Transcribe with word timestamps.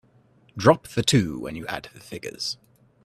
Drop 0.57 0.87
the 0.87 1.03
two 1.03 1.37
when 1.37 1.55
you 1.55 1.67
add 1.67 1.87
the 1.93 1.99
figures. 1.99 2.57